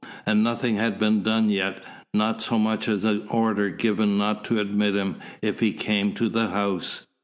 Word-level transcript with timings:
And 0.25 0.43
nothing 0.43 0.77
had 0.77 0.97
been 0.97 1.21
done 1.21 1.51
yet, 1.51 1.83
not 2.11 2.41
so 2.41 2.57
much 2.57 2.87
as 2.87 3.03
an 3.05 3.27
order 3.27 3.69
given 3.69 4.17
not 4.17 4.43
to 4.45 4.59
admit 4.59 4.95
him 4.95 5.17
if 5.43 5.59
he 5.59 5.73
came 5.73 6.13
to 6.15 6.27
the 6.27 6.47
house. 6.49 7.05